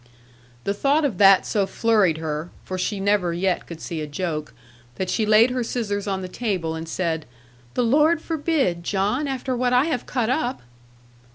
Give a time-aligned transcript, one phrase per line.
[0.63, 4.51] The thought of that so flurried her for she never yet could see a joke
[4.95, 7.27] that she laid her scissors on the table and said,
[7.75, 9.27] 'The Lord forbid, John!
[9.27, 10.63] after what I have cut up!'